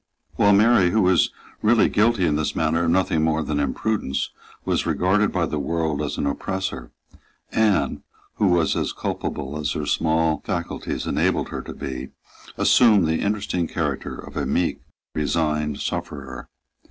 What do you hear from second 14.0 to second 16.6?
of a meek, resigned sufferer.